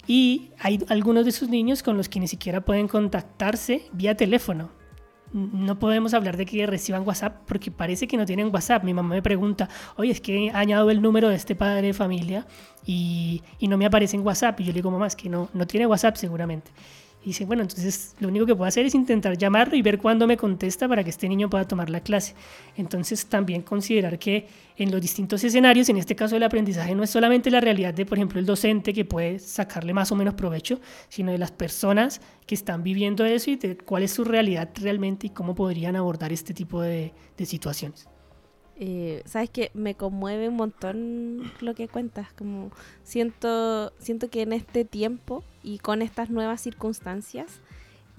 [0.09, 4.71] y hay algunos de sus niños con los que ni siquiera pueden contactarse vía teléfono.
[5.35, 8.83] No podemos hablar de que reciban WhatsApp porque parece que no tienen WhatsApp.
[8.83, 11.93] Mi mamá me pregunta, oye, es que he añadido el número de este padre de
[11.93, 12.47] familia
[12.87, 14.59] y, y no me aparece en WhatsApp.
[14.61, 16.71] Y yo le digo, mamá, es que no, no tiene WhatsApp seguramente.
[17.23, 20.27] Y dice, bueno, entonces lo único que puedo hacer es intentar llamarlo y ver cuándo
[20.27, 22.35] me contesta para que este niño pueda tomar la clase.
[22.77, 27.11] Entonces también considerar que en los distintos escenarios, en este caso el aprendizaje no es
[27.11, 30.81] solamente la realidad de, por ejemplo, el docente que puede sacarle más o menos provecho,
[31.09, 35.27] sino de las personas que están viviendo eso y de cuál es su realidad realmente
[35.27, 38.09] y cómo podrían abordar este tipo de, de situaciones.
[38.81, 42.71] Eh, sabes que me conmueve un montón lo que cuentas como
[43.03, 47.61] siento siento que en este tiempo y con estas nuevas circunstancias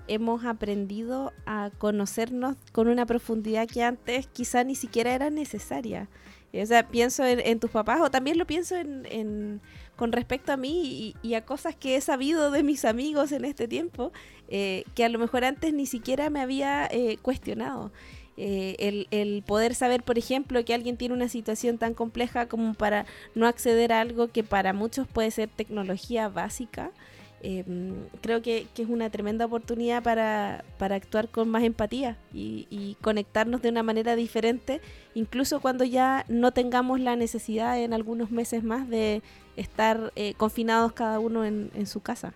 [0.10, 6.10] hemos aprendido a conocernos con una profundidad que antes quizá ni siquiera era necesaria.
[6.52, 9.62] O sea, pienso en, tus papás o también lo pienso en,
[9.96, 13.68] con respecto a mí y, a cosas que he sabido de mis amigos en este
[13.68, 14.12] tiempo,
[14.48, 17.92] eh, que a lo mejor antes ni siquiera me había eh, cuestionado.
[18.42, 22.74] Eh, el, el, poder saber, por ejemplo, que alguien tiene una situación tan compleja como
[22.74, 26.92] para no acceder a algo que para muchos puede ser tecnología básica,
[27.42, 33.70] Em, creo que, es una tremenda oportunidad para, actuar con más empatía y, conectarnos de
[33.70, 34.82] una manera diferente,
[35.16, 39.22] incluso cuando ya no tengamos la necesidad en algunos meses más de
[39.56, 42.34] estar eh, confinados cada uno en su casa.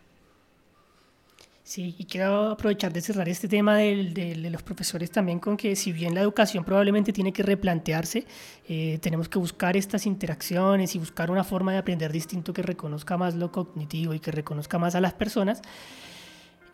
[1.65, 5.78] Sí, y quiero aprovechar de cerrar este tema de, de, los profesores también con que
[5.78, 8.26] si bien la educación probablemente tiene que replantearse,
[8.67, 13.15] eh, tenemos que buscar estas interacciones y buscar una forma de aprender distinto que reconozca
[13.15, 15.62] más lo cognitivo y que reconozca más a las personas.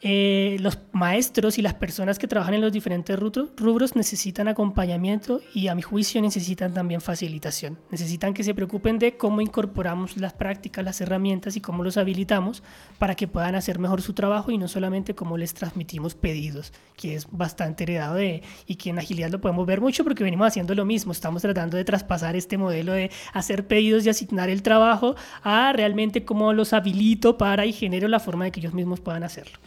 [0.01, 5.67] Eh, los maestros y las personas que trabajan en los diferentes rubros necesitan acompañamiento y
[5.67, 7.77] a mi juicio necesitan también facilitación.
[7.91, 12.63] Necesitan que se preocupen de cómo incorporamos las prácticas, las herramientas y cómo los habilitamos
[12.97, 17.15] para que puedan hacer mejor su trabajo y no solamente cómo les transmitimos pedidos, que
[17.15, 20.75] es bastante heredado de y que en agilidad lo podemos ver mucho porque venimos haciendo
[20.75, 21.11] lo mismo.
[21.11, 26.23] Estamos tratando de traspasar este modelo de hacer pedidos y asignar el trabajo a realmente
[26.23, 29.59] cómo los habilito para y genero la forma de que ellos mismos puedan hacerlo.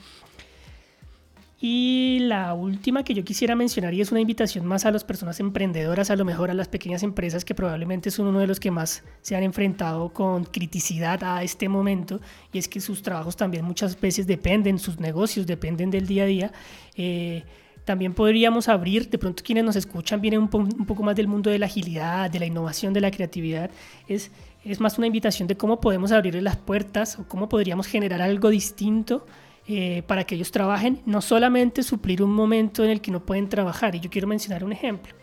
[1.64, 5.38] Y la última que yo quisiera mencionar y es una invitación más a las personas
[5.38, 8.72] emprendedoras, a lo mejor a las pequeñas empresas que probablemente son uno de los que
[8.72, 12.20] más se han enfrentado con criticidad a este momento
[12.52, 16.26] y es que sus trabajos también muchas veces dependen, sus negocios dependen del día a
[16.26, 16.52] día.
[16.96, 17.44] Eh,
[17.84, 21.60] también podríamos abrir, de pronto quienes nos escuchan vienen un, poco más del mundo de
[21.60, 23.70] la agilidad, de la innovación, de la creatividad.
[24.08, 24.32] Es,
[24.64, 28.50] es más una invitación de cómo podemos abrirle las puertas o cómo podríamos generar algo
[28.50, 29.24] distinto
[29.68, 33.48] eh, para que ellos trabajen, no solamente suplir un momento en el que no pueden
[33.48, 33.94] trabajar.
[33.94, 35.14] Y yo quiero mencionar un ejemplo,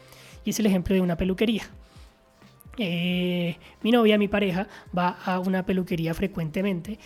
[0.46, 1.64] y es el ejemplo de una peluquería.
[2.78, 6.98] Eh, mi novia, mi pareja, va a una peluquería frecuentemente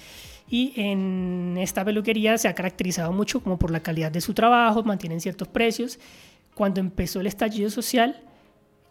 [0.47, 4.83] y en esta peluquería se ha caracterizado mucho como por la calidad de su trabajo,
[4.83, 5.99] mantienen ciertos precios.
[6.53, 8.21] Cuando empezó el estallido social,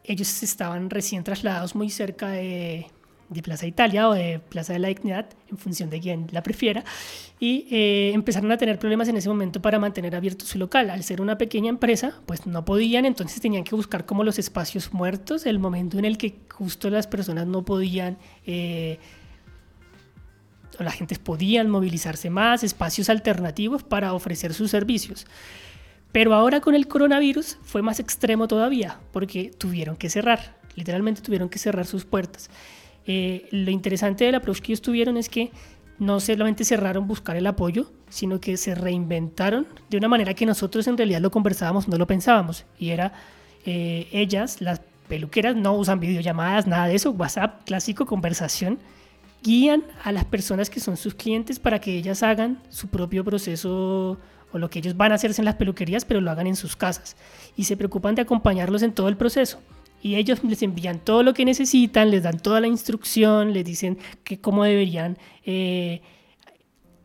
[0.02, 2.88] ellos estaban recién trasladados muy cerca de,
[3.32, 6.84] de Plaza Italia o de Plaza de la Dignidad, en función de quién la prefiera,
[7.40, 10.90] y eh, empezaron a tener problemas en ese momento para mantener abierto su local.
[10.90, 14.92] Al ser una pequeña empresa, pues no podían, entonces tenían que buscar como los espacios
[14.92, 18.18] muertos, el momento en el que justo las personas no podían...
[18.46, 18.98] Eh,
[20.78, 25.26] o la gente podían movilizarse más, espacios alternativos para ofrecer sus servicios.
[26.12, 31.48] Pero ahora con el coronavirus fue más extremo todavía, porque tuvieron que cerrar, literalmente tuvieron
[31.48, 32.50] que cerrar sus puertas.
[33.06, 35.50] Eh, lo interesante del approach que ellos tuvieron es que
[35.98, 40.86] no solamente cerraron buscar el apoyo, sino que se reinventaron de una manera que nosotros
[40.88, 42.64] en realidad lo conversábamos, no lo pensábamos.
[42.78, 43.12] Y era,
[43.64, 48.78] eh, ellas, las peluqueras, no usan videollamadas, nada de eso, WhatsApp, clásico, conversación,
[49.42, 54.18] guían a las personas que son sus clientes para que ellas hagan su propio proceso
[54.52, 56.76] o lo que ellos van a hacerse en las peluquerías, pero lo hagan en sus
[56.76, 57.16] casas.
[57.56, 59.58] Y se preocupan de acompañarlos en todo el proceso
[60.02, 63.98] y ellos les envían todo lo que necesitan, les dan toda la instrucción, les dicen
[64.40, 66.02] cómo deberían eh,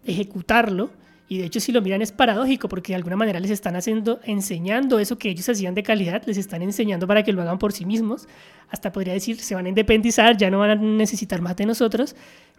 [0.04, 0.90] ejecutarlo.
[1.30, 4.20] Y de hecho si lo miran es paradójico porque de alguna manera les están haciendo,
[4.24, 7.72] enseñando eso que ellos hacían de calidad, les están enseñando para que lo hagan por
[7.72, 8.28] sí mismos.
[8.70, 12.16] Hasta podría decir, se van a independizar, ya no van a necesitar más de nosotros,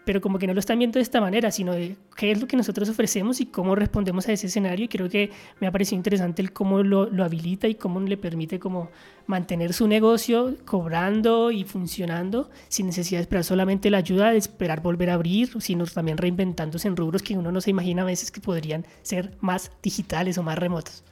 [0.09, 2.47] pero como que no lo están viendo de esta manera, sino de qué es lo
[2.47, 4.87] que nosotros ofrecemos y cómo respondemos a ese escenario.
[4.87, 8.17] Y creo que me ha parecido interesante el cómo lo, lo habilita y cómo le
[8.17, 8.89] permite como
[9.27, 14.81] mantener su negocio cobrando y funcionando sin necesidad de esperar solamente la ayuda de esperar
[14.81, 18.31] volver a abrir, sino también reinventándose en rubros que uno no se imagina a veces
[18.31, 21.05] que podrían ser más digitales o más remotos.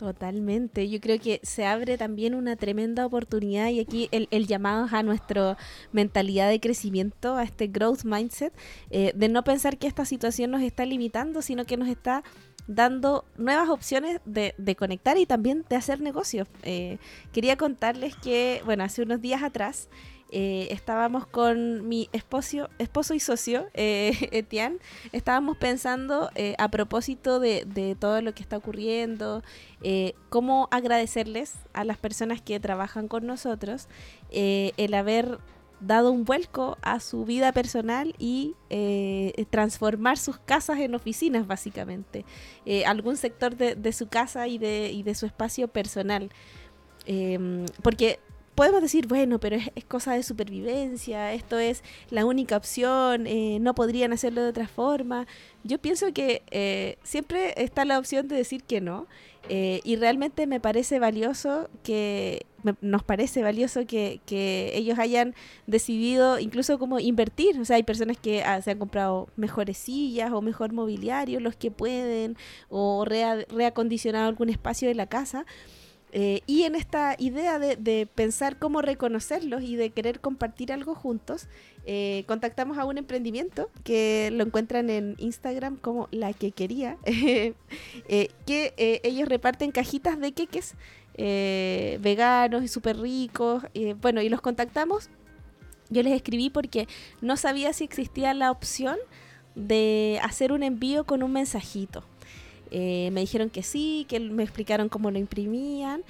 [0.00, 5.02] Totalmente, yo creo que se abre también una tremenda oportunidad y aquí el, llamado a
[5.02, 5.58] nuestra
[5.92, 8.54] mentalidad de crecimiento, a este growth mindset,
[8.88, 12.24] eh, de no pensar que esta situación nos está limitando, sino que nos está
[12.66, 16.48] dando nuevas opciones de, conectar y también de hacer negocios.
[16.62, 16.96] Eh,
[17.30, 19.90] quería contarles que, bueno, hace unos días atrás
[20.32, 24.78] eh, estábamos con mi esposo, esposo y socio, eh, Etienne,
[25.10, 29.42] estábamos pensando eh, a propósito de, todo lo que está ocurriendo,
[30.28, 33.88] cómo agradecerles a las personas que trabajan con nosotros
[34.30, 35.38] el haber
[35.80, 38.54] dado un vuelco a su vida personal y
[39.50, 42.24] transformar sus casas en oficinas, básicamente.
[42.86, 46.30] algún sector de, su casa y de, y de su espacio personal.
[47.82, 48.20] porque
[48.60, 53.74] podemos decir, bueno, pero es, cosa de supervivencia, esto es la única opción, eh, no
[53.74, 55.26] podrían hacerlo de otra forma.
[55.64, 59.06] Yo pienso que eh, siempre está la opción de decir que no.
[59.48, 62.44] Eh, y realmente me parece valioso que
[62.82, 65.34] nos parece valioso que, que, ellos hayan
[65.66, 67.58] decidido incluso como invertir.
[67.58, 71.56] O sea, hay personas que ah, se han comprado mejores sillas o mejor mobiliario, los
[71.56, 72.36] que pueden,
[72.68, 75.46] o reacondicionado algún espacio de la casa.
[76.12, 81.48] Eh, y en esta idea de, pensar cómo reconocerlos y de querer compartir algo juntos,
[81.86, 87.54] eh, contactamos a un emprendimiento que lo encuentran en Instagram como La Que Quería, eh,
[88.46, 90.74] que ellos reparten cajitas de queques
[91.16, 93.64] veganos y súper ricos.
[94.00, 95.10] bueno, y los contactamos.
[95.90, 96.86] Yo les escribí porque
[97.20, 98.96] no sabía si existía la opción
[99.56, 102.04] de hacer un envío con un mensajito.
[102.70, 106.02] Eh, me dijeron que sí, que me explicaron cómo lo imprimían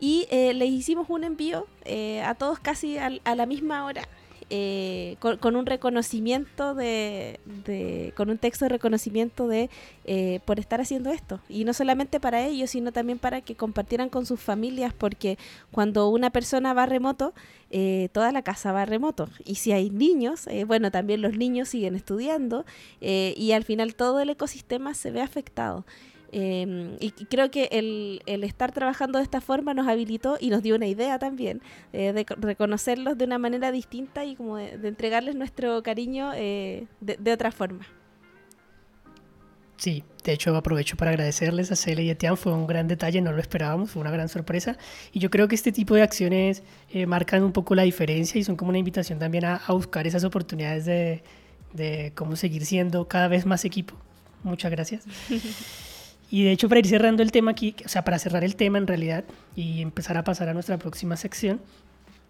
[0.00, 4.08] y eh, les hicimos un envío eh, a todos casi a la misma hora.
[4.50, 7.38] Eh, con, un reconocimiento de,
[8.16, 9.68] con un texto de reconocimiento de
[10.06, 11.40] eh, por estar haciendo esto.
[11.50, 15.36] Y no solamente para ellos sino también para que compartieran con sus familias porque
[15.70, 17.34] cuando una persona va remoto
[17.70, 19.28] eh, toda la casa va remoto.
[19.44, 22.64] Y si hay niños bueno también los niños siguen estudiando
[23.00, 25.84] y al final todo el ecosistema se ve afectado
[26.30, 30.62] Em, y creo que el, el, estar trabajando de esta forma nos habilitó y nos
[30.62, 31.62] dio una idea también
[31.94, 37.32] eh, de reconocerlos de una manera distinta y como de, entregarles nuestro cariño eh, de,
[37.32, 37.86] otra forma.
[39.78, 43.22] Sí, de hecho aprovecho para agradecerles a Cele y a Tian, fue un gran detalle,
[43.22, 44.76] no lo esperábamos, fue una gran sorpresa
[45.12, 48.44] y yo creo que este tipo de acciones eh, marcan un poco la diferencia y
[48.44, 51.22] son como una invitación también a, a buscar esas oportunidades de,
[51.72, 53.94] de cómo seguir siendo cada vez más equipo.
[54.42, 55.04] Muchas gracias.
[56.30, 58.78] Y de hecho, para ir cerrando el tema aquí, o sea, para cerrar el tema
[58.78, 59.24] en realidad
[59.56, 61.60] y empezar a pasar a nuestra próxima sección,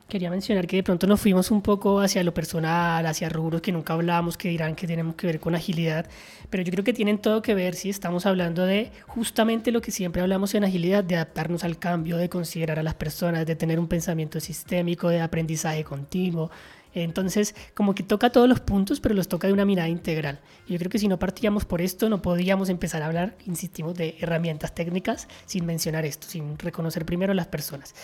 [0.09, 3.72] quería mencionar que de pronto nos fuimos un poco hacia lo personal, hacia rubros que
[3.72, 6.07] nunca hablamos, que dirán que tenemos que ver con agilidad,
[6.49, 9.90] pero yo creo que tienen todo que ver si estamos hablando de justamente lo que
[9.90, 13.78] siempre hablamos en agilidad, de adaptarnos al cambio, de considerar a las personas, de tener
[13.78, 16.51] un pensamiento sistémico, de aprendizaje continuo,
[16.95, 20.41] entonces, como que toca todos los puntos, pero los toca de una mirada integral.
[20.66, 23.95] Y yo creo que si no partíamos por esto, no podríamos empezar a hablar, insistimos,
[23.95, 27.95] de herramientas técnicas sin mencionar esto, sin reconocer primero las personas.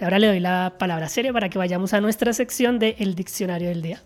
[0.00, 3.68] Ahora le doy la palabra seria para que vayamos a nuestra sección de El Diccionario
[3.68, 4.02] del Día.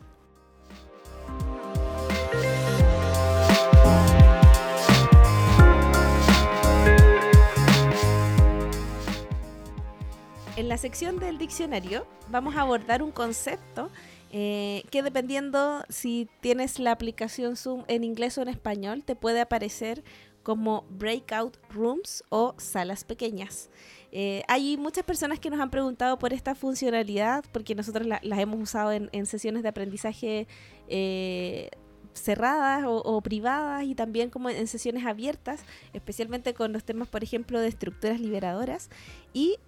[10.54, 13.90] En la sección del diccionario vamos a abordar un concepto
[14.34, 19.42] eh, que dependiendo si tienes la aplicación Zoom en inglés o en español, te puede
[19.42, 20.02] aparecer
[20.42, 23.68] como breakout rooms o salas pequeñas.
[24.10, 28.60] Eh, hay muchas personas que nos han preguntado por esta funcionalidad porque nosotros las hemos
[28.60, 30.48] usado en, sesiones de aprendizaje
[30.88, 31.68] eh,
[32.14, 35.62] cerradas o, privadas y también como en sesiones abiertas,
[35.92, 38.88] especialmente con los temas, por ejemplo, de estructuras liberadoras.
[39.34, 39.58] Y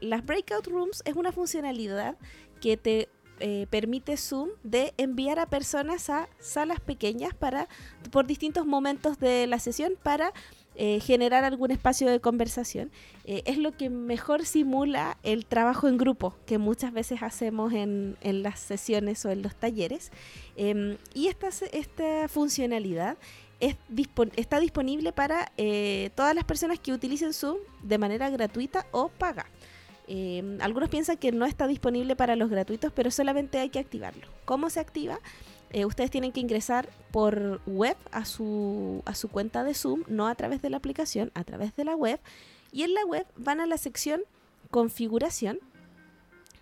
[0.00, 2.16] las breakout rooms es una funcionalidad
[2.60, 3.08] que te
[3.40, 7.68] eh, permite Zoom de enviar a personas a salas pequeñas para
[8.12, 10.32] por distintos momentos de la sesión para
[10.76, 12.92] eh, generar algún espacio de conversación.
[13.24, 18.16] Eh, es lo que mejor simula el trabajo en grupo que muchas veces hacemos en,
[18.20, 20.12] en las sesiones o en los talleres.
[20.56, 23.16] Em, y esta, esta funcionalidad
[23.58, 23.76] es,
[24.36, 25.50] está disponible para
[26.14, 29.46] todas las personas que utilicen Zoom de manera gratuita o paga.
[30.06, 34.26] Em, algunos piensan que no está disponible para los gratuitos, pero solamente hay que activarlo.
[34.44, 35.18] ¿Cómo se activa?
[35.70, 40.28] Eh, ustedes tienen que ingresar por web a su, a su cuenta de Zoom, no
[40.28, 42.20] a través de la aplicación, a través de la web.
[42.70, 44.22] Y en la web van a la sección
[44.70, 45.58] configuración.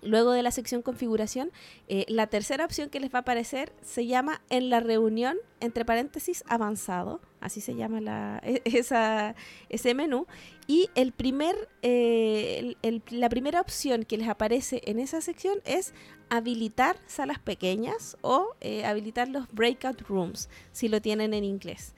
[0.02, 1.52] Luego de la sección configuración,
[1.86, 5.84] eh, la tercera opción que les va a aparecer se llama en la reunión, entre
[5.84, 8.62] paréntesis, avanzado así se llama la, e,
[9.68, 10.26] ese menú.
[10.66, 12.76] Y el primer, eh,
[13.10, 15.92] la primera opción que les aparece en esa sección es
[16.30, 21.94] habilitar salas pequeñas o eh, habilitar los breakout rooms, si lo tienen en inglés.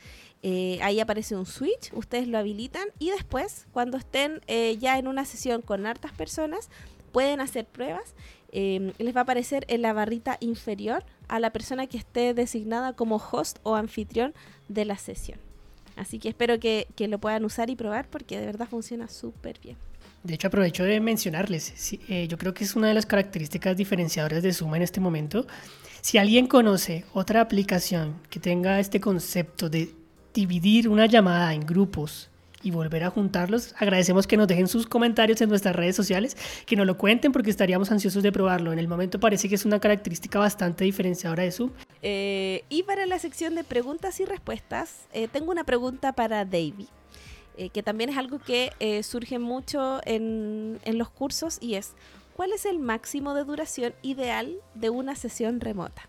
[0.83, 4.43] Ahí aparece un switch, ustedes lo habilitan y después, cuando estén
[4.79, 6.69] ya en una sesión con hartas personas,
[7.15, 8.15] pueden hacer pruebas.
[8.53, 13.17] les va a aparecer en la barrita inferior a la persona que esté designada como
[13.17, 14.35] host o anfitrión
[14.69, 15.39] de la sesión.
[15.97, 19.77] Así que espero que, lo puedan usar y probar porque de verdad funciona súper bien.
[20.25, 24.43] De hecho, aprovecho de mencionarles, eh, yo creo que es una de las características diferenciadoras
[24.43, 25.47] de Suma en este momento.
[26.01, 29.95] Si alguien conoce otra aplicación que tenga este concepto de
[30.33, 32.31] dividir una llamada en grupos
[32.65, 33.75] y volver a juntarlos.
[33.79, 36.37] Agradecemos que nos dejen sus comentarios en nuestras redes sociales,
[36.67, 38.73] que nos lo cuenten porque estaríamos ansiosos de probarlo.
[38.73, 41.71] En el momento parece que es una característica bastante diferenciadora de Zoom.
[42.03, 46.89] Eh, y para la sección de preguntas y respuestas, eh, tengo una pregunta para Davy.
[47.57, 48.73] Eh, que también es algo que
[49.05, 51.93] surge mucho en, en los cursos y es,
[52.35, 56.09] ¿cuál es el máximo de duración ideal de una sesión remota?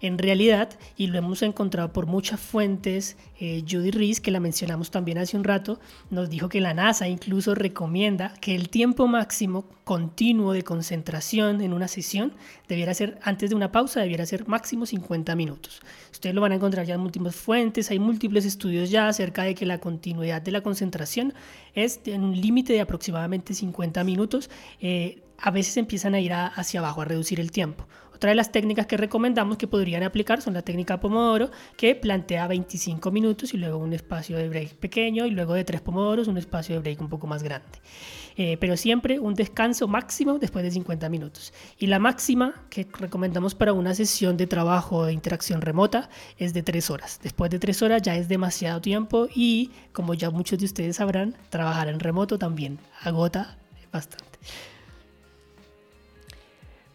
[0.00, 4.90] En realidad, y lo hemos encontrado por muchas fuentes, eh, Judy Rees, que la mencionamos
[4.90, 5.80] también hace un rato,
[6.10, 11.72] nos dijo que la NASA incluso recomienda que el tiempo máximo continuo de concentración en
[11.72, 12.32] una sesión
[12.68, 15.80] debiera ser, antes de una pausa, debiera ser máximo 50 minutos.
[16.12, 19.54] Ustedes lo van a encontrar ya en múltiples fuentes, hay múltiples estudios ya acerca de
[19.54, 21.34] que la continuidad de la concentración
[21.74, 24.50] es en un límite de aproximadamente 50 minutos.
[24.80, 27.86] Eh, a veces empiezan a ir hacia abajo, a reducir el tiempo.
[28.18, 32.48] Otra de las técnicas que recomendamos que podrían aplicar son la técnica Pomodoro, que plantea
[32.48, 36.36] 25 minutos y luego un espacio de break pequeño y luego de 3 Pomodoros un
[36.36, 37.78] espacio de break un poco más grande.
[38.36, 41.52] Eh, pero siempre un descanso máximo después de 50 minutos.
[41.78, 46.64] Y la máxima que recomendamos para una sesión de trabajo de interacción remota es de
[46.64, 47.20] 3 horas.
[47.22, 51.36] Después de 3 horas ya es demasiado tiempo y como ya muchos de ustedes sabrán,
[51.50, 53.58] trabajar en remoto también agota
[53.92, 54.40] bastante.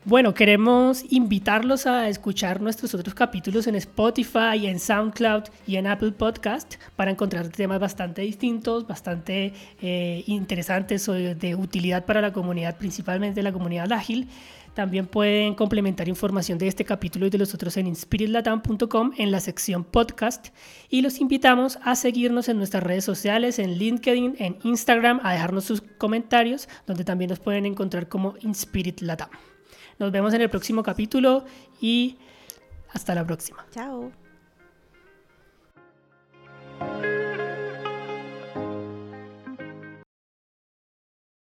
[0.06, 6.12] Bueno, queremos invitarlos a escuchar nuestros otros capítulos en Spotify, en SoundCloud y en Apple
[6.12, 12.76] Podcast para encontrar temas bastante distintos, bastante eh, interesantes o de utilidad para la comunidad,
[12.78, 14.28] principalmente la comunidad ágil.
[14.74, 19.39] También pueden complementar información de este capítulo y de los otros en inspiritlatam.com en la
[19.39, 20.49] sección podcast.
[20.89, 25.64] Y los invitamos a seguirnos en nuestras redes sociales, en LinkedIn, en Instagram, a dejarnos
[25.64, 29.30] sus comentarios, donde también nos pueden encontrar como Inspirit Latam.
[29.99, 31.45] Nos vemos en el próximo capítulo
[31.81, 32.17] y
[32.93, 33.65] hasta la próxima.
[33.71, 34.22] Chao.